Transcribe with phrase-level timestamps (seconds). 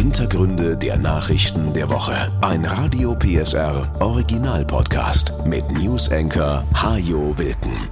[0.00, 2.32] Hintergründe der Nachrichten der Woche.
[2.40, 7.90] Ein Radio PSR Original Podcast mit News Anchor Hajo Wilken.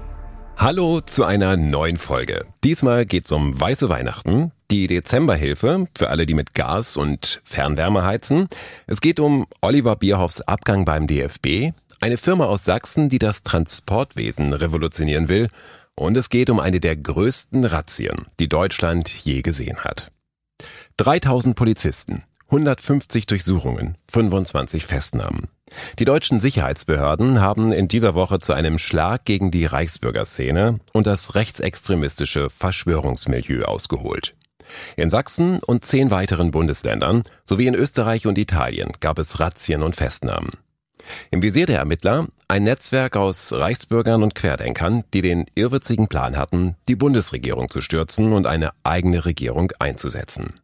[0.57, 2.47] Hallo zu einer neuen Folge.
[2.65, 8.49] Diesmal geht's um weiße Weihnachten, die Dezemberhilfe für alle, die mit Gas und Fernwärme heizen.
[8.87, 14.55] Es geht um Oliver Bierhoffs Abgang beim DFB, eine Firma aus Sachsen, die das Transportwesen
[14.55, 15.49] revolutionieren will.
[15.95, 20.11] Und es geht um eine der größten Razzien, die Deutschland je gesehen hat.
[20.99, 25.47] 3000 Polizisten, 150 Durchsuchungen, 25 Festnahmen.
[26.01, 31.37] Die deutschen Sicherheitsbehörden haben in dieser Woche zu einem Schlag gegen die Reichsbürgerszene und das
[31.37, 34.35] rechtsextremistische Verschwörungsmilieu ausgeholt.
[34.97, 39.95] In Sachsen und zehn weiteren Bundesländern sowie in Österreich und Italien gab es Razzien und
[39.95, 40.51] Festnahmen.
[41.31, 46.75] Im Visier der Ermittler ein Netzwerk aus Reichsbürgern und Querdenkern, die den irrwitzigen Plan hatten,
[46.89, 50.55] die Bundesregierung zu stürzen und eine eigene Regierung einzusetzen.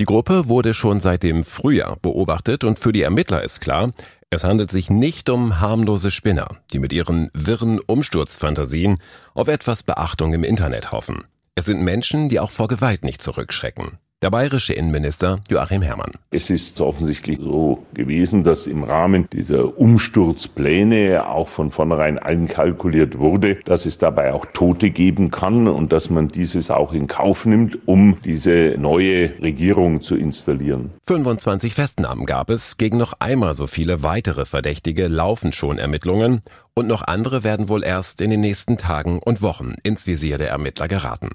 [0.00, 3.92] Die Gruppe wurde schon seit dem Frühjahr beobachtet und für die Ermittler ist klar,
[4.30, 8.98] es handelt sich nicht um harmlose Spinner, die mit ihren wirren Umsturzfantasien
[9.34, 11.24] auf etwas Beachtung im Internet hoffen.
[11.54, 13.98] Es sind Menschen, die auch vor Gewalt nicht zurückschrecken.
[14.24, 16.12] Der bayerische Innenminister Joachim Herrmann.
[16.30, 23.18] Es ist offensichtlich so gewesen, dass im Rahmen dieser Umsturzpläne auch von vornherein allen kalkuliert
[23.18, 27.44] wurde, dass es dabei auch Tote geben kann und dass man dieses auch in Kauf
[27.44, 30.92] nimmt, um diese neue Regierung zu installieren.
[31.06, 36.40] 25 Festnahmen gab es, gegen noch einmal so viele weitere Verdächtige laufen schon Ermittlungen
[36.72, 40.48] und noch andere werden wohl erst in den nächsten Tagen und Wochen ins Visier der
[40.48, 41.28] Ermittler geraten.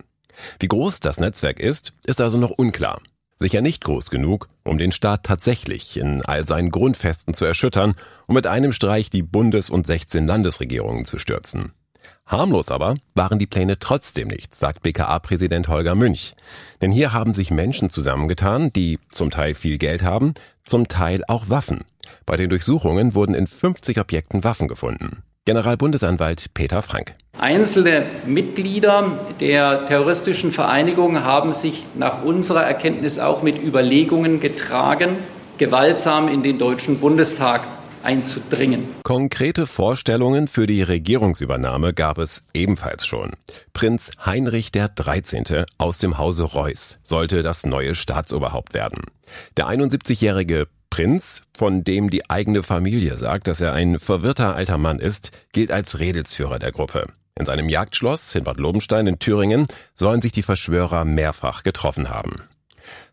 [0.59, 3.02] Wie groß das Netzwerk ist, ist also noch unklar.
[3.36, 7.95] Sicher nicht groß genug, um den Staat tatsächlich in all seinen Grundfesten zu erschüttern
[8.28, 11.72] und mit einem Streich die Bundes- und 16 Landesregierungen zu stürzen.
[12.26, 16.34] Harmlos aber waren die Pläne trotzdem nicht, sagt BKA-Präsident Holger Münch.
[16.82, 21.50] Denn hier haben sich Menschen zusammengetan, die zum Teil viel Geld haben, zum Teil auch
[21.50, 21.86] Waffen.
[22.26, 25.23] Bei den Durchsuchungen wurden in 50 Objekten Waffen gefunden.
[25.49, 27.15] Generalbundesanwalt Peter Frank.
[27.39, 35.15] Einzelne Mitglieder der terroristischen Vereinigung haben sich nach unserer Erkenntnis auch mit Überlegungen getragen,
[35.58, 37.67] gewaltsam in den Deutschen Bundestag
[38.04, 38.89] einzudringen.
[39.02, 43.32] Konkrete Vorstellungen für die Regierungsübernahme gab es ebenfalls schon.
[43.73, 45.65] Prinz Heinrich der 13.
[45.80, 49.02] aus dem Hause Reuß sollte das neue Staatsoberhaupt werden.
[49.58, 55.00] Der 71-jährige Prinz, von dem die eigene Familie sagt, dass er ein verwirrter alter Mann
[55.00, 57.08] ist, gilt als Redelsführer der Gruppe.
[57.39, 62.44] In seinem Jagdschloss in Bad Lobenstein in Thüringen sollen sich die Verschwörer mehrfach getroffen haben.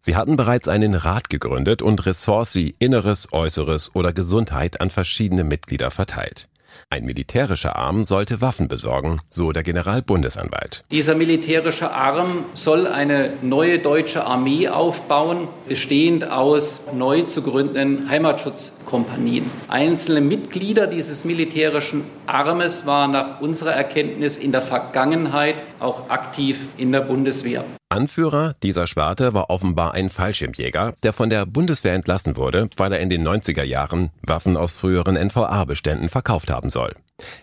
[0.01, 5.45] Sie hatten bereits einen Rat gegründet und Ressorts wie Inneres, Äußeres oder Gesundheit an verschiedene
[5.45, 6.49] Mitglieder verteilt.
[6.91, 10.85] Ein militärischer Arm sollte Waffen besorgen, so der Generalbundesanwalt.
[10.91, 19.51] Dieser militärische Arm soll eine neue deutsche Armee aufbauen, bestehend aus neu zu gründenden Heimatschutzkompanien.
[19.69, 26.93] Einzelne Mitglieder dieses militärischen Armes waren nach unserer Erkenntnis in der Vergangenheit auch aktiv in
[26.93, 27.65] der Bundeswehr.
[27.89, 32.99] Anführer dieser Schwarte war offenbar ein Fallschirmjäger, der von der Bundeswehr entlassen wurde, weil er
[32.99, 36.95] in den 90er Jahren Waffen aus früheren NVA-Beständen verkauft haben soll.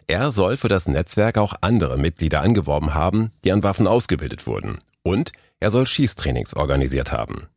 [0.06, 4.80] Er soll für das Netzwerk auch andere Mitglieder angeworben haben, die an Waffen ausgebildet wurden.
[5.02, 7.48] Und er soll Schießtrainings organisiert haben.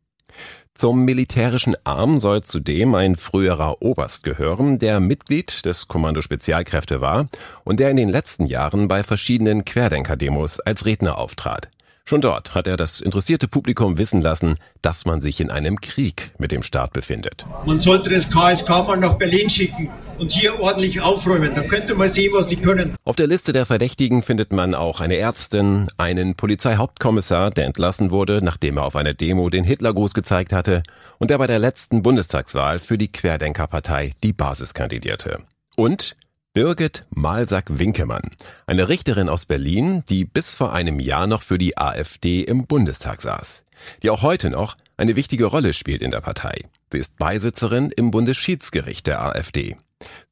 [0.73, 7.27] Zum militärischen Arm soll zudem ein früherer Oberst gehören, der Mitglied des Kommando Spezialkräfte war
[7.65, 11.69] und der in den letzten Jahren bei verschiedenen Querdenker-Demos als Redner auftrat.
[12.09, 16.31] Schon dort hat er das interessierte Publikum wissen lassen, dass man sich in einem Krieg
[16.37, 17.45] mit dem Staat befindet.
[17.65, 21.53] Man sollte das KSK mal nach Berlin schicken und hier ordentlich aufräumen.
[21.53, 22.95] Da könnte man sehen, was die können.
[23.03, 28.41] Auf der Liste der Verdächtigen findet man auch eine Ärztin, einen Polizeihauptkommissar, der entlassen wurde,
[28.41, 30.83] nachdem er auf einer Demo den Hitlergruß gezeigt hatte
[31.17, 35.39] und der bei der letzten Bundestagswahl für die Querdenkerpartei die Basis kandidierte.
[35.75, 36.15] Und
[36.57, 38.31] Birgit Malsack-Winkemann,
[38.65, 43.21] eine Richterin aus Berlin, die bis vor einem Jahr noch für die AfD im Bundestag
[43.21, 43.63] saß,
[44.01, 46.61] die auch heute noch eine wichtige Rolle spielt in der Partei.
[46.91, 49.75] Sie ist Beisitzerin im Bundesschiedsgericht der AfD.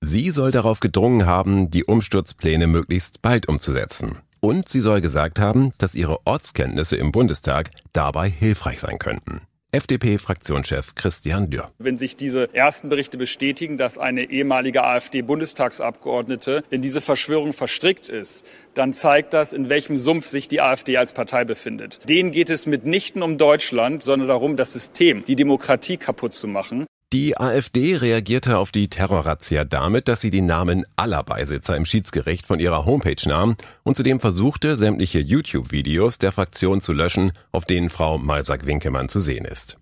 [0.01, 4.17] Sie soll darauf gedrungen haben, die Umsturzpläne möglichst bald umzusetzen.
[4.39, 9.41] Und sie soll gesagt haben, dass ihre Ortskenntnisse im Bundestag dabei hilfreich sein könnten.
[9.75, 11.69] FDP-Fraktionschef Christian Dürr.
[11.79, 18.45] Wenn sich diese ersten Berichte bestätigen, dass eine ehemalige AfD-Bundestagsabgeordnete in diese Verschwörung verstrickt ist,
[18.73, 21.99] dann zeigt das, in welchem Sumpf sich die AfD als Partei befindet.
[22.07, 26.85] Denen geht es mitnichten um Deutschland, sondern darum, das System, die Demokratie kaputt zu machen.
[27.15, 32.45] Die AfD reagierte auf die Terrorrazzia damit, dass sie die Namen aller Beisitzer im Schiedsgericht
[32.45, 37.89] von ihrer Homepage nahm und zudem versuchte, sämtliche YouTube-Videos der Fraktion zu löschen, auf denen
[37.89, 39.79] Frau Malsack-Winkemann zu sehen ist.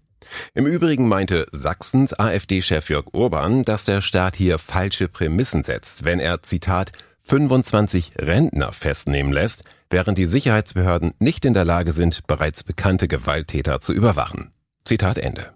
[0.54, 6.20] Im Übrigen meinte Sachsens AfD-Chef Jörg Urban, dass der Staat hier falsche Prämissen setzt, wenn
[6.20, 6.92] er, Zitat,
[7.24, 13.80] 25 Rentner festnehmen lässt, während die Sicherheitsbehörden nicht in der Lage sind, bereits bekannte Gewalttäter
[13.80, 14.52] zu überwachen.
[14.86, 15.52] Zitat Ende.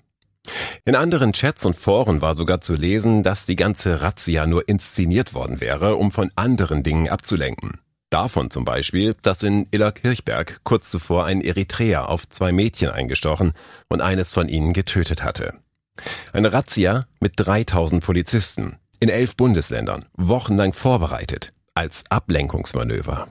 [0.85, 5.33] In anderen Chats und Foren war sogar zu lesen, dass die ganze Razzia nur inszeniert
[5.33, 7.79] worden wäre, um von anderen Dingen abzulenken.
[8.09, 13.53] Davon zum Beispiel, dass in Illerkirchberg kurz zuvor ein Eritreer auf zwei Mädchen eingestochen
[13.89, 15.55] und eines von ihnen getötet hatte.
[16.31, 23.27] Eine Razzia mit 3000 Polizisten in elf Bundesländern, wochenlang vorbereitet, als Ablenkungsmanöver.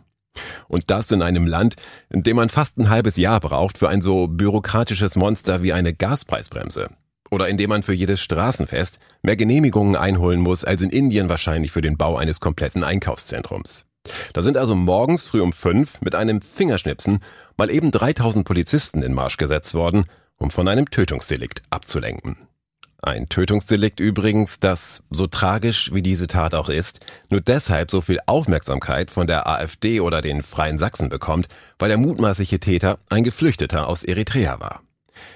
[0.69, 1.77] Und das in einem Land,
[2.11, 5.95] in dem man fast ein halbes Jahr braucht für ein so bürokratisches Monster wie eine
[5.95, 6.91] Gaspreisbremse.
[7.31, 11.73] Oder in dem man für jedes Straßenfest mehr Genehmigungen einholen muss als in Indien wahrscheinlich
[11.73, 13.87] für den Bau eines kompletten Einkaufszentrums.
[14.33, 17.21] Da sind also morgens früh um fünf mit einem Fingerschnipsen
[17.57, 20.05] mal eben 3000 Polizisten in Marsch gesetzt worden,
[20.39, 22.39] um von einem Tötungsdelikt abzulenken.
[23.03, 27.01] Ein Tötungsdelikt übrigens, das, so tragisch wie diese Tat auch ist,
[27.31, 31.47] nur deshalb so viel Aufmerksamkeit von der AfD oder den Freien Sachsen bekommt,
[31.79, 34.83] weil der mutmaßliche Täter ein Geflüchteter aus Eritrea war.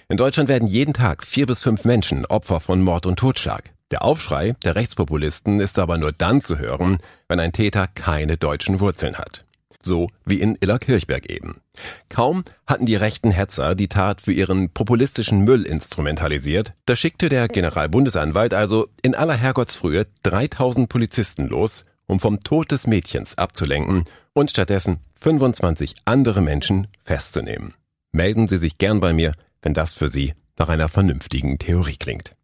[0.08, 3.72] In Deutschland werden jeden Tag vier bis fünf Menschen Opfer von Mord und Totschlag.
[3.90, 6.98] Der Aufschrei der Rechtspopulisten ist aber nur dann zu hören,
[7.28, 9.44] wenn ein Täter keine deutschen Wurzeln hat.
[9.82, 11.60] So wie in Illerkirchberg eben.
[12.08, 17.48] Kaum hatten die rechten Hetzer die Tat für ihren populistischen Müll instrumentalisiert, da schickte der
[17.48, 24.04] Generalbundesanwalt also in aller Herrgottsfrühe 3000 Polizisten los, um vom Tod des Mädchens abzulenken
[24.34, 27.74] und stattdessen 25 andere Menschen festzunehmen.
[28.12, 29.32] Melden Sie sich gern bei mir,
[29.62, 32.34] wenn das für Sie nach einer vernünftigen Theorie klingt.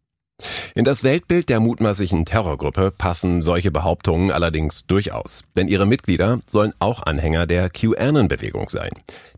[0.75, 6.73] In das Weltbild der mutmaßlichen Terrorgruppe passen solche Behauptungen allerdings durchaus, denn ihre Mitglieder sollen
[6.77, 8.91] auch Anhänger der QAnon-Bewegung sein.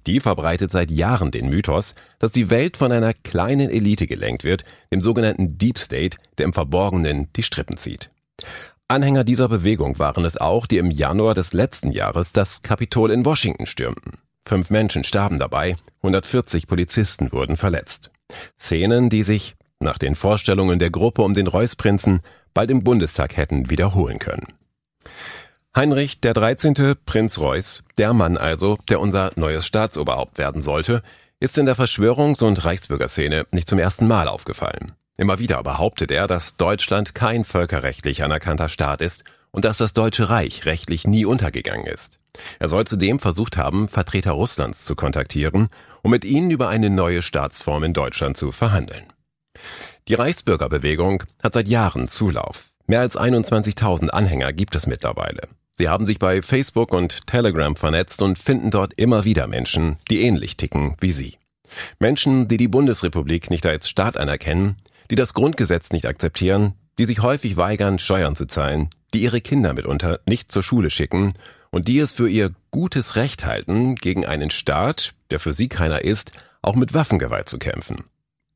[0.08, 4.66] Die verbreitet seit Jahren den Mythos, dass die Welt von einer kleinen Elite gelenkt wird,
[4.92, 8.12] dem sogenannten Deep State, der im Verborgenen die Strippen zieht.
[8.90, 13.24] Anhänger dieser Bewegung waren es auch, die im Januar des letzten Jahres das Kapitol in
[13.24, 14.18] Washington stürmten.
[14.50, 18.10] Fünf Menschen starben dabei, 140 Polizisten wurden verletzt.
[18.60, 22.22] Szenen, die sich nach den Vorstellungen der Gruppe um den Reußprinzen
[22.56, 24.48] bald im Bundestag hätten wiederholen können.
[25.76, 26.96] Heinrich der 13.
[27.06, 31.04] Prinz Reuß, der Mann also, der unser neues Staatsoberhaupt werden sollte,
[31.40, 34.94] ist in der Verschwörungs- und Reichsbürgerszene nicht zum ersten Mal aufgefallen.
[35.16, 40.32] Immer wieder behauptet er, dass Deutschland kein völkerrechtlich anerkannter Staat ist und dass das Deutsche
[40.32, 42.19] Reich rechtlich nie untergegangen ist.
[42.60, 45.70] Er soll zudem versucht haben, Vertreter Russlands zu kontaktieren,
[46.02, 49.06] um mit ihnen über eine neue Staatsform in Deutschland zu verhandeln.
[50.08, 52.70] Die Reichsbürgerbewegung hat seit Jahren Zulauf.
[52.88, 55.48] Mehr als 21.000 Anhänger gibt es mittlerweile.
[55.76, 60.22] Sie haben sich bei Facebook und Telegram vernetzt und finden dort immer wieder Menschen, die
[60.24, 61.38] ähnlich ticken wie sie.
[62.00, 64.76] Menschen, die die Bundesrepublik nicht als Staat anerkennen,
[65.12, 69.74] die das Grundgesetz nicht akzeptieren, die sich häufig weigern, Steuern zu zahlen, die ihre Kinder
[69.74, 71.34] mitunter nicht zur Schule schicken
[71.72, 76.04] und die es für ihr gutes Recht halten, gegen einen Staat, der für sie keiner
[76.04, 78.06] ist, auch mit Waffengewalt zu kämpfen.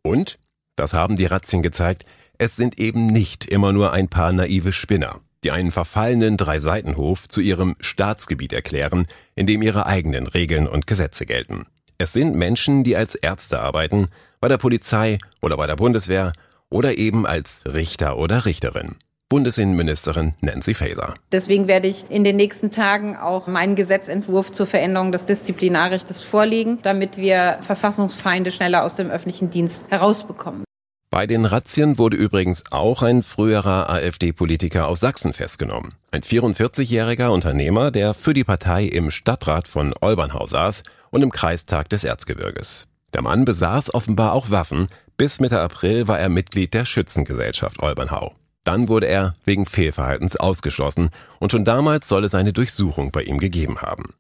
[0.02, 0.40] Und
[0.76, 2.06] das haben die Razzien gezeigt,
[2.38, 7.42] es sind eben nicht immer nur ein paar naive Spinner, die einen verfallenen Dreiseitenhof zu
[7.42, 11.68] ihrem Staatsgebiet erklären, in dem ihre eigenen Regeln und Gesetze gelten.
[11.98, 14.10] Es sind Menschen, die als Ärzte arbeiten,
[14.40, 16.34] bei der Polizei oder bei der Bundeswehr
[16.70, 18.96] oder eben als Richter oder Richterin.
[19.34, 21.16] Bundesinnenministerin Nancy Faeser.
[21.32, 26.78] Deswegen werde ich in den nächsten Tagen auch meinen Gesetzentwurf zur Veränderung des Disziplinarrechts vorlegen,
[26.84, 30.64] damit wir Verfassungsfeinde schneller aus dem öffentlichen Dienst herausbekommen.
[31.10, 35.96] Bei den Razzien wurde übrigens auch ein früherer AfD-Politiker aus Sachsen festgenommen.
[36.12, 41.90] Ein 44-jähriger Unternehmer, der für die Partei im Stadtrat von Olbernhau saß und im Kreistag
[41.90, 42.86] des Erzgebirges.
[43.16, 44.90] Der Mann besaß offenbar auch Waffen.
[45.18, 48.36] Bis Mitte April war er Mitglied der Schützengesellschaft Olbernhau.
[48.64, 53.40] Dann wurde er wegen Fehlverhaltens ausgeschlossen und schon damals soll es eine Durchsuchung bei ihm
[53.40, 54.14] gegeben haben.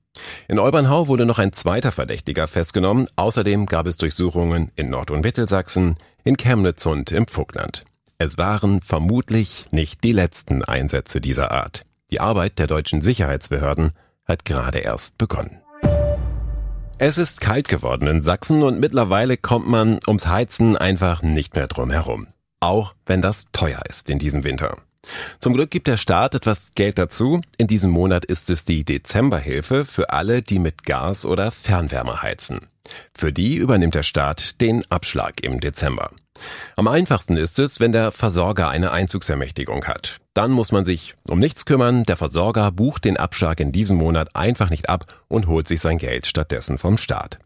[0.47, 3.07] In Olbernhau wurde noch ein zweiter Verdächtiger festgenommen.
[3.15, 7.85] Außerdem gab es Durchsuchungen in Nord- und Mittelsachsen, in Chemnitz und im Vogtland.
[8.17, 11.85] Es waren vermutlich nicht die letzten Einsätze dieser Art.
[12.11, 13.91] Die Arbeit der deutschen Sicherheitsbehörden
[14.25, 15.61] hat gerade erst begonnen.
[16.99, 21.67] Es ist kalt geworden in Sachsen und mittlerweile kommt man ums Heizen einfach nicht mehr
[21.67, 22.27] drum herum
[22.63, 24.77] auch wenn das teuer ist in diesem Winter.
[25.39, 27.39] Zum Glück gibt der Staat etwas Geld dazu.
[27.57, 32.69] In diesem Monat ist es die Dezemberhilfe für alle, die mit Gas oder Fernwärme heizen.
[33.17, 36.09] Für die übernimmt der Staat den Abschlag im Dezember.
[36.75, 40.17] Am einfachsten ist es, wenn der Versorger eine Einzugsermächtigung hat.
[40.33, 44.35] Dann muss man sich um nichts kümmern, der Versorger bucht den Abschlag in diesem Monat
[44.35, 47.39] einfach nicht ab und holt sich sein Geld stattdessen vom Staat.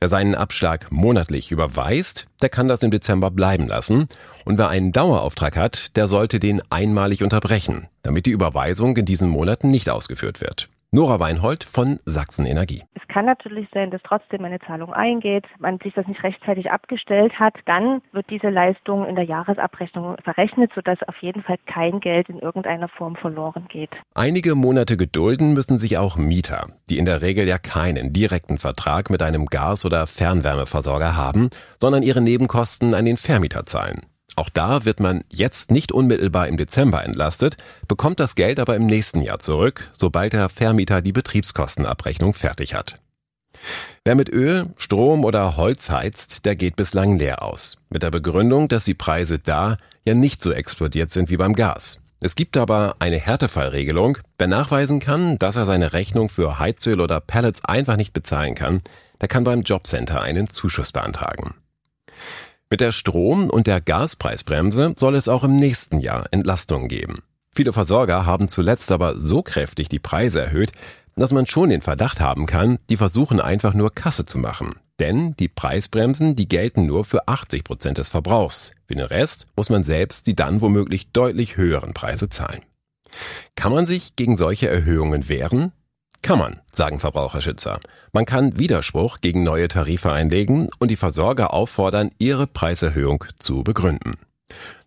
[0.00, 4.08] Wer seinen Abschlag monatlich überweist, der kann das im Dezember bleiben lassen.
[4.44, 9.28] Und wer einen Dauerauftrag hat, der sollte den einmalig unterbrechen, damit die Überweisung in diesen
[9.28, 10.68] Monaten nicht ausgeführt wird.
[10.90, 12.82] Nora Weinhold von Sachsen Energie.
[13.16, 17.54] Kann natürlich sein, dass trotzdem eine Zahlung eingeht, man sich das nicht rechtzeitig abgestellt hat.
[17.64, 22.38] Dann wird diese Leistung in der Jahresabrechnung verrechnet, sodass auf jeden Fall kein Geld in
[22.38, 23.88] irgendeiner Form verloren geht.
[24.14, 29.08] Einige Monate gedulden müssen sich auch Mieter, die in der Regel ja keinen direkten Vertrag
[29.08, 31.48] mit einem Gas- oder Fernwärmeversorger haben,
[31.80, 34.02] sondern ihre Nebenkosten an den Vermieter zahlen.
[34.38, 37.56] Auch da wird man jetzt nicht unmittelbar im Dezember entlastet,
[37.88, 42.96] bekommt das Geld aber im nächsten Jahr zurück, sobald der Vermieter die Betriebskostenabrechnung fertig hat.
[44.04, 47.76] Wer mit Öl, Strom oder Holz heizt, der geht bislang leer aus.
[47.90, 52.00] Mit der Begründung, dass die Preise da ja nicht so explodiert sind wie beim Gas.
[52.20, 54.18] Es gibt aber eine Härtefallregelung.
[54.38, 58.80] Wer nachweisen kann, dass er seine Rechnung für Heizöl oder Pellets einfach nicht bezahlen kann,
[59.20, 61.54] der kann beim Jobcenter einen Zuschuss beantragen.
[62.70, 67.22] Mit der Strom- und der Gaspreisbremse soll es auch im nächsten Jahr Entlastungen geben.
[67.54, 70.72] Viele Versorger haben zuletzt aber so kräftig die Preise erhöht,
[71.16, 74.74] dass man schon den Verdacht haben kann, die versuchen einfach nur Kasse zu machen.
[74.98, 78.72] Denn die Preisbremsen, die gelten nur für 80 Prozent des Verbrauchs.
[78.86, 82.62] Für den Rest muss man selbst die dann womöglich deutlich höheren Preise zahlen.
[83.54, 85.72] Kann man sich gegen solche Erhöhungen wehren?
[86.22, 87.78] Kann man, sagen Verbraucherschützer.
[88.12, 94.14] Man kann Widerspruch gegen neue Tarife einlegen und die Versorger auffordern, ihre Preiserhöhung zu begründen.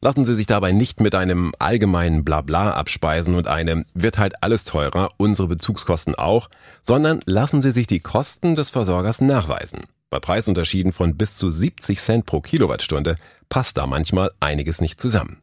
[0.02, 4.64] Lassen Sie sich dabei nicht mit einem allgemeinen Blabla abspeisen und einem wird halt alles
[4.64, 6.50] teurer, unsere Bezugskosten auch,
[6.82, 9.82] sondern lassen Sie sich die Kosten des Versorgers nachweisen.
[10.10, 13.16] Bei Preisunterschieden von bis zu 70 Cent pro Kilowattstunde
[13.50, 15.38] passt da manchmal einiges nicht zusammen.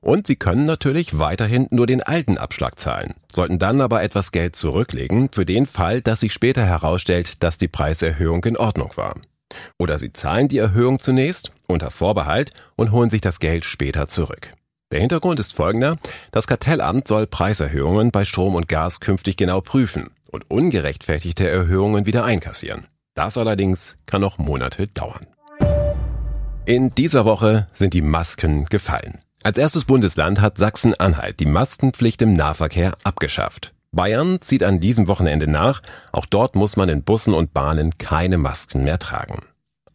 [0.00, 4.54] Und Sie können natürlich weiterhin nur den alten Abschlag zahlen, sollten dann aber etwas Geld
[4.54, 9.14] zurücklegen für den Fall, dass sich später herausstellt, dass die Preiserhöhung in Ordnung war.
[9.78, 14.50] Oder Sie zahlen die Erhöhung zunächst unter Vorbehalt und holen sich das Geld später zurück.
[14.90, 15.96] Der Hintergrund ist folgender.
[16.30, 22.24] Das Kartellamt soll Preiserhöhungen bei Strom und Gas künftig genau prüfen und ungerechtfertigte Erhöhungen wieder
[22.24, 22.86] einkassieren.
[23.14, 25.26] Das allerdings kann noch Monate dauern.
[26.66, 29.18] In dieser Woche sind die Masken gefallen.
[29.42, 33.74] Als erstes Bundesland hat Sachsen-Anhalt die Maskenpflicht im Nahverkehr abgeschafft.
[33.92, 35.82] Bayern zieht an diesem Wochenende nach.
[36.12, 39.40] Auch dort muss man in Bussen und Bahnen keine Masken mehr tragen.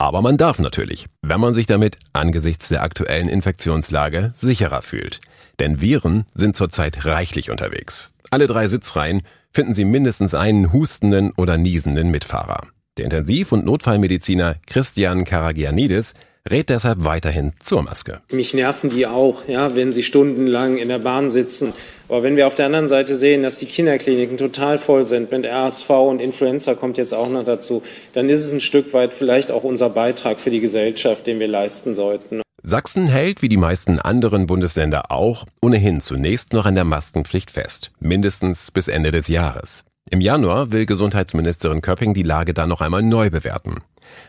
[0.01, 5.19] Aber man darf natürlich, wenn man sich damit angesichts der aktuellen Infektionslage sicherer fühlt.
[5.59, 8.13] Denn Viren sind zurzeit reichlich unterwegs.
[8.31, 12.61] Alle drei Sitzreihen finden Sie mindestens einen hustenden oder niesenden Mitfahrer.
[12.97, 16.13] Der Intensiv- und Notfallmediziner Christian Karagianidis
[16.49, 18.21] rät deshalb weiterhin zur Maske.
[18.31, 21.73] Mich nerven die auch, ja, wenn sie stundenlang in der Bahn sitzen.
[22.07, 25.45] Aber wenn wir auf der anderen Seite sehen, dass die Kinderkliniken total voll sind mit
[25.45, 29.51] RSV und Influenza kommt jetzt auch noch dazu, dann ist es ein Stück weit vielleicht
[29.51, 32.41] auch unser Beitrag für die Gesellschaft, den wir leisten sollten.
[32.61, 37.91] Sachsen hält, wie die meisten anderen Bundesländer auch, ohnehin zunächst noch an der Maskenpflicht fest,
[37.99, 39.85] mindestens bis Ende des Jahres.
[40.11, 43.75] Im Januar will Gesundheitsministerin Köpping die Lage dann noch einmal neu bewerten.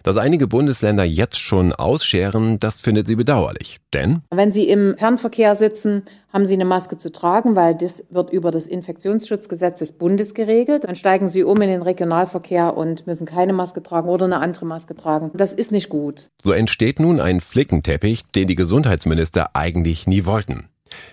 [0.03, 3.79] Dass einige Bundesländer jetzt schon ausscheren, das findet sie bedauerlich.
[3.95, 6.03] Denn wenn Sie im Fernverkehr sitzen,
[6.35, 10.85] haben Sie eine Maske zu tragen, weil das wird über das Infektionsschutzgesetz des Bundes geregelt.
[10.85, 14.67] Dann steigen Sie um in den Regionalverkehr und müssen keine Maske tragen oder eine andere
[14.67, 15.31] Maske tragen.
[15.33, 16.29] Das ist nicht gut.
[16.43, 20.69] So entsteht nun ein Flickenteppich, den die Gesundheitsminister eigentlich nie wollten.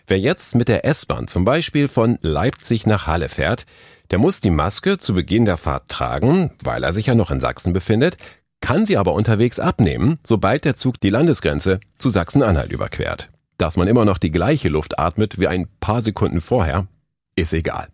[0.08, 3.66] Wer jetzt mit der S-Bahn zum Beispiel von Leipzig nach Halle fährt,
[4.12, 7.40] der muss die Maske zu Beginn der Fahrt tragen, weil er sich ja noch in
[7.40, 8.18] Sachsen befindet,
[8.62, 13.30] kann sie aber unterwegs abnehmen, sobald der Zug die Landesgrenze zu Sachsen-Anhalt überquert.
[13.58, 16.88] Dass man immer noch die gleiche Luft atmet wie ein paar Sekunden vorher,
[17.36, 17.88] ist egal.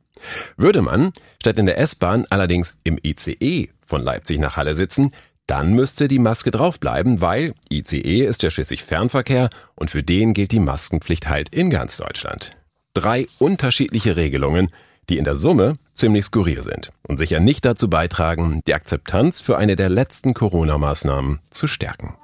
[0.57, 5.11] Würde man statt in der S-Bahn allerdings im ICE von Leipzig nach Halle sitzen,
[5.47, 10.51] dann müsste die Maske draufbleiben, weil ICE ist ja schließlich Fernverkehr und für den gilt
[10.51, 12.55] die Maskenpflicht halt in ganz Deutschland.
[12.93, 14.69] Drei unterschiedliche Regelungen,
[15.09, 19.57] die in der Summe ziemlich skurril sind und sicher nicht dazu beitragen, die Akzeptanz für
[19.57, 22.15] eine der letzten Corona-Maßnahmen zu stärken.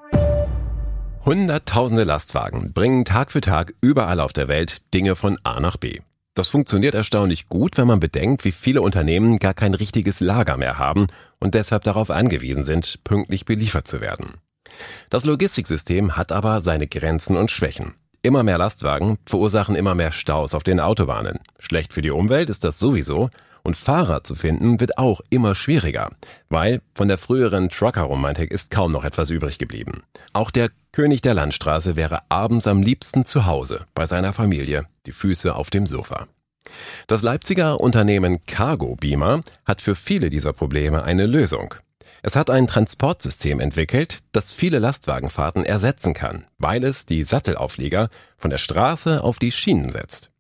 [1.26, 6.00] Hunderttausende Lastwagen bringen Tag für Tag überall auf der Welt Dinge von A nach B.
[6.34, 10.80] Das funktioniert erstaunlich gut, wenn man bedenkt, wie viele Unternehmen gar kein richtiges Lager mehr
[10.80, 11.08] haben
[11.40, 14.36] und deshalb darauf angewiesen sind, pünktlich beliefert zu werden.
[15.10, 17.96] Das Logistiksystem hat aber seine Grenzen und Schwächen.
[18.22, 21.40] Immer mehr Lastwagen verursachen immer mehr Staus auf den Autobahnen.
[21.58, 23.30] Schlecht für die Umwelt ist das sowieso
[23.64, 26.10] und Fahrer zu finden wird auch immer schwieriger,
[26.50, 30.04] weil von der früheren Trucker-Romantik ist kaum noch etwas übrig geblieben.
[30.34, 35.14] Auch der König der Landstraße wäre abends am liebsten zu Hause bei seiner Familie, die
[35.14, 36.28] Füße auf dem Sofa.
[37.08, 41.74] Das Leipziger Unternehmen Cargo Beamer hat für viele dieser Probleme eine Lösung.
[42.22, 48.50] Es hat ein Transportsystem entwickelt, das viele Lastwagenfahrten ersetzen kann, weil es die Sattelauflieger von
[48.50, 50.32] der Straße auf die Schienen setzt.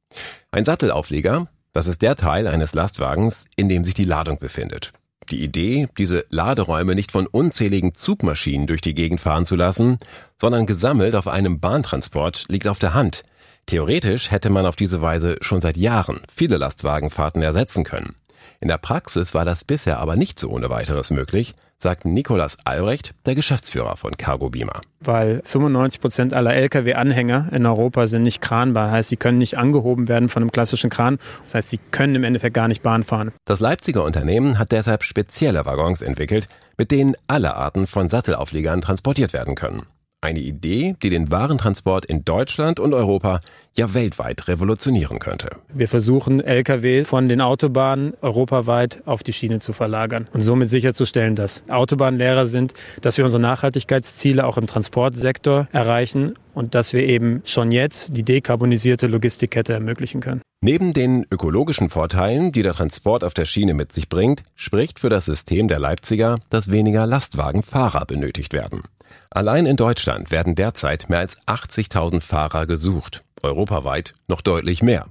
[0.51, 4.91] Ein Sattelauflieger, das ist der Teil eines Lastwagens, in dem sich die Ladung befindet.
[5.31, 9.99] Die Idee, diese Laderäume nicht von unzähligen Zugmaschinen durch die Gegend fahren zu lassen,
[10.41, 13.23] sondern gesammelt auf einem Bahntransport, liegt auf der Hand.
[13.67, 18.15] Theoretisch hätte man auf diese Weise schon seit Jahren viele Lastwagenfahrten ersetzen können.
[18.59, 23.13] In der Praxis war das bisher aber nicht so ohne weiteres möglich, sagt Nikolas Albrecht,
[23.25, 24.81] der Geschäftsführer von Cargo Beamer.
[24.99, 28.91] Weil 95 Prozent aller Lkw-Anhänger in Europa sind nicht kranbar.
[28.91, 31.19] Heißt, sie können nicht angehoben werden von einem klassischen Kran.
[31.43, 33.31] Das heißt, sie können im Endeffekt gar nicht Bahn fahren.
[33.45, 39.33] Das Leipziger Unternehmen hat deshalb spezielle Waggons entwickelt, mit denen alle Arten von Sattelaufliegern transportiert
[39.33, 39.83] werden können.
[40.21, 43.39] Eine Idee, die den Warentransport in Deutschland und Europa
[43.77, 45.49] ja weltweit revolutionieren könnte.
[45.73, 51.35] Wir versuchen, Lkw von den Autobahnen europaweit auf die Schiene zu verlagern und somit sicherzustellen,
[51.35, 57.41] dass Autobahnlehrer sind, dass wir unsere Nachhaltigkeitsziele auch im Transportsektor erreichen und dass wir eben
[57.45, 60.41] schon jetzt die dekarbonisierte Logistikkette ermöglichen können.
[60.61, 65.09] Neben den ökologischen Vorteilen, die der Transport auf der Schiene mit sich bringt, spricht für
[65.09, 68.81] das System der Leipziger, dass weniger Lastwagenfahrer benötigt werden.
[69.29, 75.05] Allein in Deutschland werden derzeit mehr als 80.000 Fahrer gesucht, europaweit noch deutlich mehr.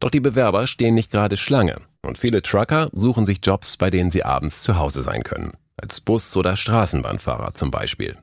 [0.00, 4.10] Doch die Bewerber stehen nicht gerade Schlange und viele Trucker suchen sich Jobs, bei denen
[4.10, 8.16] sie abends zu Hause sein können, als Bus- oder Straßenbahnfahrer zum Beispiel.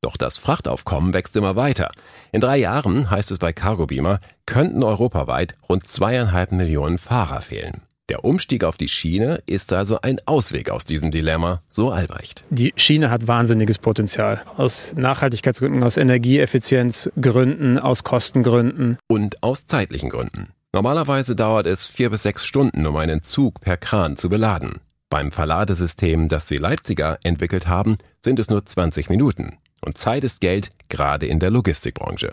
[0.00, 1.90] Doch das Frachtaufkommen wächst immer weiter.
[2.30, 7.82] In drei Jahren, heißt es bei Cargo Beamer, könnten europaweit rund zweieinhalb Millionen Fahrer fehlen.
[8.08, 12.44] Der Umstieg auf die Schiene ist also ein Ausweg aus diesem Dilemma, so Albrecht.
[12.50, 14.44] Die Schiene hat wahnsinniges Potenzial.
[14.56, 18.96] Aus Nachhaltigkeitsgründen, aus Energieeffizienzgründen, aus Kostengründen.
[19.08, 20.50] Und aus zeitlichen Gründen.
[20.72, 24.80] Normalerweise dauert es vier bis sechs Stunden, um einen Zug per Kran zu beladen.
[25.10, 29.56] Beim Verladesystem, das die Leipziger entwickelt haben, sind es nur 20 Minuten.
[29.80, 32.30] Und Zeit ist Geld, gerade in der Logistikbranche.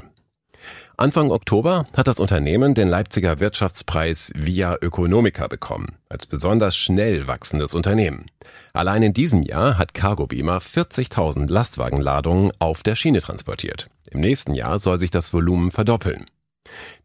[0.97, 7.75] Anfang Oktober hat das Unternehmen den Leipziger Wirtschaftspreis Via Ökonomica bekommen, als besonders schnell wachsendes
[7.75, 8.27] Unternehmen.
[8.73, 13.87] Allein in diesem Jahr hat Cargo Beamer 40.000 Lastwagenladungen auf der Schiene transportiert.
[14.09, 16.25] Im nächsten Jahr soll sich das Volumen verdoppeln.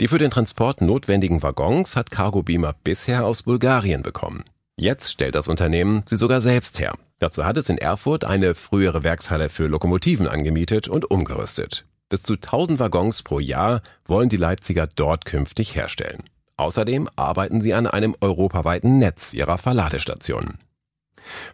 [0.00, 4.44] Die für den Transport notwendigen Waggons hat Cargo Beamer bisher aus Bulgarien bekommen.
[4.76, 6.94] Jetzt stellt das Unternehmen sie sogar selbst her.
[7.18, 11.84] Dazu hat es in Erfurt eine frühere Werkshalle für Lokomotiven angemietet und umgerüstet.
[12.08, 16.22] Bis zu 1000 Waggons pro Jahr wollen die Leipziger dort künftig herstellen.
[16.56, 20.58] Außerdem arbeiten sie an einem europaweiten Netz ihrer Verladestationen.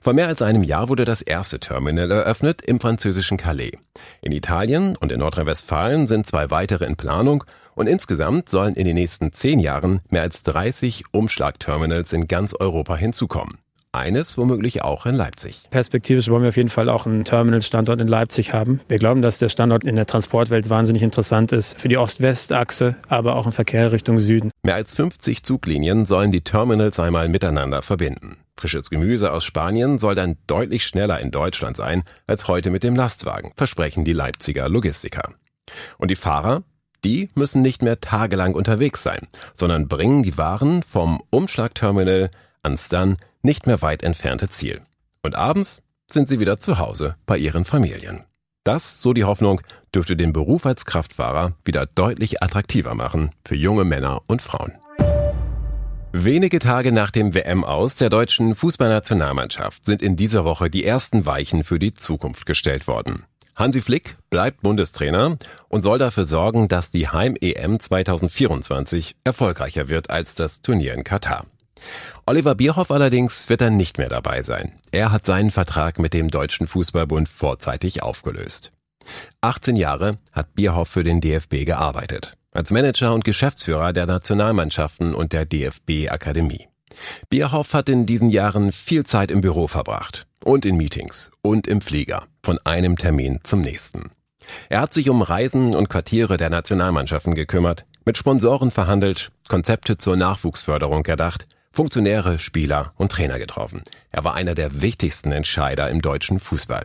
[0.00, 3.72] Vor mehr als einem Jahr wurde das erste Terminal eröffnet im französischen Calais.
[4.20, 7.42] In Italien und in Nordrhein-Westfalen sind zwei weitere in Planung
[7.74, 12.94] und insgesamt sollen in den nächsten zehn Jahren mehr als 30 Umschlagterminals in ganz Europa
[12.94, 13.58] hinzukommen.
[13.94, 15.62] Eines womöglich auch in Leipzig.
[15.70, 18.80] Perspektivisch wollen wir auf jeden Fall auch einen Terminal-Standort in Leipzig haben.
[18.88, 21.80] Wir glauben, dass der Standort in der Transportwelt wahnsinnig interessant ist.
[21.80, 24.50] Für die Ost-West-Achse, aber auch im Verkehr Richtung Süden.
[24.64, 28.38] Mehr als 50 Zuglinien sollen die Terminals einmal miteinander verbinden.
[28.56, 32.96] Frisches Gemüse aus Spanien soll dann deutlich schneller in Deutschland sein als heute mit dem
[32.96, 35.34] Lastwagen, versprechen die Leipziger Logistiker.
[35.98, 36.62] Und die Fahrer?
[37.04, 42.30] Die müssen nicht mehr tagelang unterwegs sein, sondern bringen die Waren vom Umschlagterminal
[42.62, 44.80] ans dann nicht mehr weit entfernte Ziel.
[45.22, 48.24] Und abends sind sie wieder zu Hause bei ihren Familien.
[48.64, 49.60] Das, so die Hoffnung,
[49.94, 54.72] dürfte den Beruf als Kraftfahrer wieder deutlich attraktiver machen für junge Männer und Frauen.
[56.12, 61.26] Wenige Tage nach dem WM aus der deutschen Fußballnationalmannschaft sind in dieser Woche die ersten
[61.26, 63.24] Weichen für die Zukunft gestellt worden.
[63.56, 65.36] Hansi Flick bleibt Bundestrainer
[65.68, 71.46] und soll dafür sorgen, dass die Heim-EM 2024 erfolgreicher wird als das Turnier in Katar.
[72.26, 74.72] Oliver Bierhoff allerdings wird dann nicht mehr dabei sein.
[74.92, 78.72] Er hat seinen Vertrag mit dem Deutschen Fußballbund vorzeitig aufgelöst.
[79.42, 82.34] 18 Jahre hat Bierhoff für den DFB gearbeitet.
[82.52, 86.68] Als Manager und Geschäftsführer der Nationalmannschaften und der DFB-Akademie.
[87.28, 90.26] Bierhoff hat in diesen Jahren viel Zeit im Büro verbracht.
[90.42, 91.32] Und in Meetings.
[91.42, 92.24] Und im Flieger.
[92.42, 94.12] Von einem Termin zum nächsten.
[94.68, 100.16] Er hat sich um Reisen und Quartiere der Nationalmannschaften gekümmert, mit Sponsoren verhandelt, Konzepte zur
[100.16, 103.82] Nachwuchsförderung erdacht Funktionäre, Spieler und Trainer getroffen.
[104.12, 106.84] Er war einer der wichtigsten Entscheider im deutschen Fußball.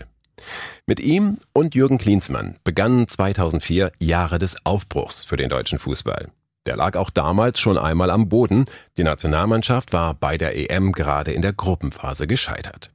[0.87, 6.31] Mit ihm und Jürgen Klinsmann begannen 2004 Jahre des Aufbruchs für den deutschen Fußball.
[6.65, 8.65] Der lag auch damals schon einmal am Boden.
[8.97, 12.91] Die Nationalmannschaft war bei der EM gerade in der Gruppenphase gescheitert.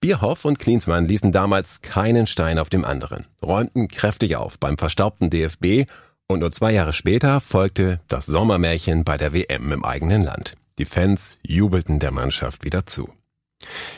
[0.00, 5.30] Bierhoff und Klinsmann ließen damals keinen Stein auf dem anderen, räumten kräftig auf beim verstaubten
[5.30, 5.90] DFB
[6.28, 10.54] und nur zwei Jahre später folgte das Sommermärchen bei der WM im eigenen Land.
[10.78, 13.12] Die Fans jubelten der Mannschaft wieder zu.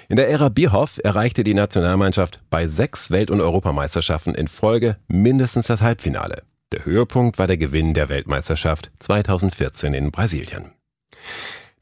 [0.09, 5.67] In der Ära Bierhoff erreichte die Nationalmannschaft bei sechs Welt- und Europameisterschaften in Folge mindestens
[5.67, 6.43] das Halbfinale.
[6.73, 10.73] Der Höhepunkt war der Gewinn der Weltmeisterschaft 2014 in Brasilien.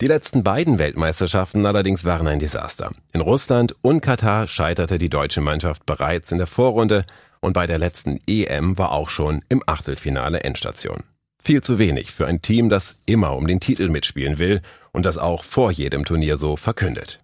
[0.00, 2.90] Die letzten beiden Weltmeisterschaften allerdings waren ein Desaster.
[3.12, 7.04] In Russland und Katar scheiterte die deutsche Mannschaft bereits in der Vorrunde
[7.40, 11.04] und bei der letzten EM war auch schon im Achtelfinale Endstation.
[11.44, 15.18] Viel zu wenig für ein Team, das immer um den Titel mitspielen will und das
[15.18, 17.20] auch vor jedem Turnier so verkündet.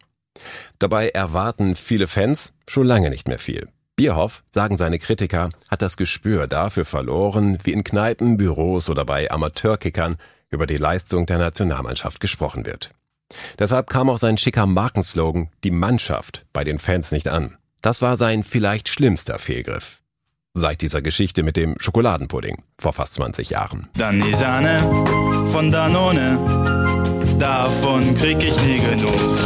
[0.78, 3.68] Dabei erwarten viele Fans schon lange nicht mehr viel.
[3.96, 9.30] Bierhoff, sagen seine Kritiker, hat das Gespür dafür verloren, wie in Kneipen, Büros oder bei
[9.30, 10.16] Amateurkickern
[10.50, 12.90] über die Leistung der Nationalmannschaft gesprochen wird.
[13.58, 17.56] Deshalb kam auch sein schicker Markenslogan Die Mannschaft bei den Fans nicht an.
[17.80, 19.99] Das war sein vielleicht schlimmster Fehlgriff.
[20.54, 23.88] Seit dieser Geschichte mit dem Schokoladenpudding vor fast 20 Jahren.
[23.96, 24.80] Dann die Sahne
[25.52, 29.38] von Danone, davon krieg ich nie genug.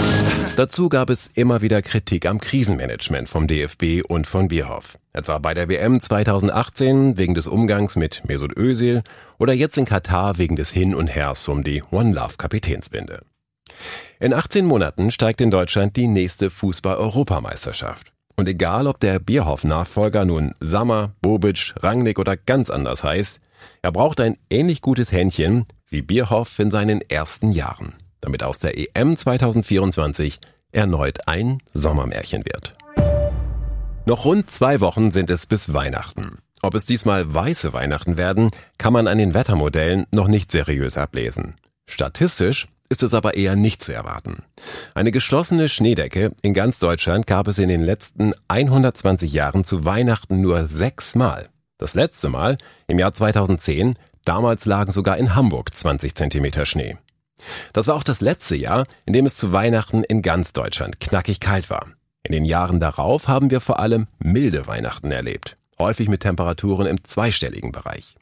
[0.57, 4.97] Dazu gab es immer wieder Kritik am Krisenmanagement vom DFB und von Bierhoff.
[5.13, 9.03] Etwa bei der WM 2018 wegen des Umgangs mit Mesut Özil
[9.39, 13.27] oder jetzt in Katar wegen des Hin und Hers um die One Love Kapitänsbinde.
[14.21, 18.14] In 18 Monaten steigt in Deutschland die nächste Fußball-Europameisterschaft.
[18.37, 23.41] Und egal, ob der Bierhoff-Nachfolger nun Sammer, Bobic, Rangnick oder ganz anders heißt,
[23.83, 27.95] er braucht ein ähnlich gutes Händchen wie Bierhoff in seinen ersten Jahren
[28.25, 30.39] damit aus der EM 2024
[30.73, 32.75] erneut ein Sommermärchen wird.
[34.07, 36.39] Noch rund zwei Wochen sind es bis Weihnachten.
[36.63, 41.55] Ob es diesmal weiße Weihnachten werden, kann man an den Wettermodellen noch nicht seriös ablesen.
[41.87, 44.45] Statistisch ist es aber eher nicht zu erwarten.
[44.95, 50.41] Eine geschlossene Schneedecke in ganz Deutschland gab es in den letzten 120 Jahren zu Weihnachten
[50.41, 51.49] nur sechsmal.
[51.79, 56.97] Das letzte Mal im Jahr 2010, damals lagen sogar in Hamburg 20 Zentimeter Schnee.
[57.73, 61.41] Das war auch das letzte Jahr, in dem es zu Weihnachten in ganz Deutschland knackig
[61.41, 61.87] kalt war.
[62.23, 67.05] In den Jahren darauf haben wir vor allem milde Weihnachten erlebt, häufig mit Temperaturen im
[67.05, 68.15] zweistelligen Bereich.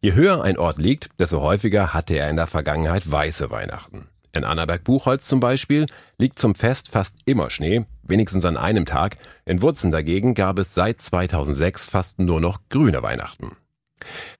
[0.00, 4.08] Je höher ein Ort liegt, desto häufiger hatte er in der Vergangenheit weiße Weihnachten.
[4.32, 5.86] In Annaberg-Buchholz zum Beispiel
[6.18, 9.16] liegt zum Fest fast immer Schnee, wenigstens an einem Tag.
[9.44, 13.56] In Wurzen dagegen gab es seit 2006 fast nur noch grüne Weihnachten.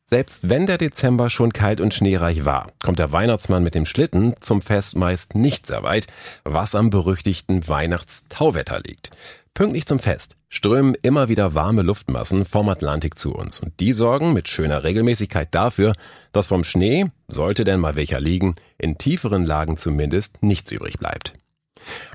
[0.05, 4.35] Selbst wenn der Dezember schon kalt und schneereich war, kommt der Weihnachtsmann mit dem Schlitten
[4.41, 6.09] zum Fest meist nicht sehr weit,
[6.45, 9.11] was am berüchtigten Weihnachtstauwetter liegt.
[9.55, 14.33] Pünktlich zum Fest strömen immer wieder warme Luftmassen vom Atlantik zu uns und die sorgen
[14.33, 15.93] mit schöner Regelmäßigkeit dafür,
[16.33, 21.35] dass vom Schnee, sollte denn mal welcher liegen, in tieferen Lagen zumindest nichts übrig bleibt.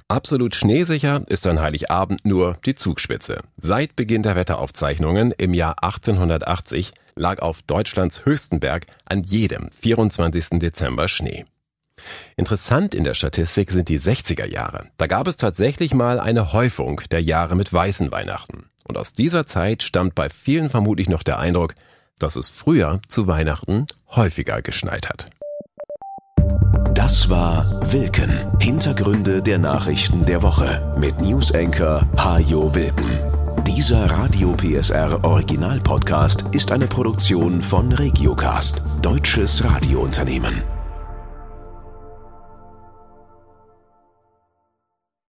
[0.10, 3.40] Absolut schneesicher ist an Heiligabend nur die Zugspitze.
[3.56, 10.60] Seit Beginn der Wetteraufzeichnungen im Jahr 1880 lag auf Deutschlands höchsten Berg an jedem 24.
[10.60, 11.46] Dezember Schnee.
[12.38, 14.86] Interessant in der Statistik sind die 60er Jahre.
[14.98, 18.66] Da gab es tatsächlich mal eine Häufung der Jahre mit weißen Weihnachten.
[18.84, 21.76] Und aus dieser Zeit stammt bei vielen vermutlich noch der Eindruck,
[22.18, 25.30] dass es früher zu Weihnachten häufiger geschneit hat.
[26.94, 28.30] Das war Wilken.
[28.60, 33.20] Hintergründe der Nachrichten der Woche mit Newsenker Hajo Wilken.
[33.66, 40.79] Dieser Radio PSR Original Podcast ist eine Produktion von Regiocast, deutsches Radiounternehmen.